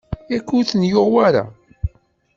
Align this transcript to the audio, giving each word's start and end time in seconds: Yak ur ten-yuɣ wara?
Yak 0.31 0.47
ur 0.57 0.63
ten-yuɣ 0.69 1.07
wara? 1.13 1.43